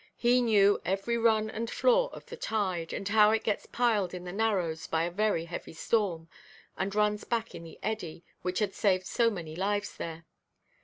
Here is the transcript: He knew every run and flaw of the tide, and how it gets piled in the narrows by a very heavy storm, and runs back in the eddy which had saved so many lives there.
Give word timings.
He 0.15 0.41
knew 0.41 0.81
every 0.83 1.15
run 1.15 1.51
and 1.51 1.69
flaw 1.69 2.07
of 2.07 2.25
the 2.25 2.35
tide, 2.35 2.91
and 2.91 3.07
how 3.07 3.29
it 3.29 3.43
gets 3.43 3.67
piled 3.67 4.15
in 4.15 4.23
the 4.23 4.33
narrows 4.33 4.87
by 4.87 5.03
a 5.03 5.11
very 5.11 5.45
heavy 5.45 5.73
storm, 5.73 6.27
and 6.75 6.95
runs 6.95 7.23
back 7.23 7.53
in 7.53 7.61
the 7.63 7.77
eddy 7.83 8.23
which 8.41 8.57
had 8.57 8.73
saved 8.73 9.05
so 9.05 9.29
many 9.29 9.55
lives 9.55 9.95
there. 9.97 10.25